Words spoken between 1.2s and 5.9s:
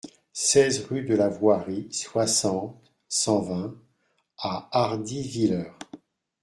Voierie, soixante, cent vingt à Hardivillers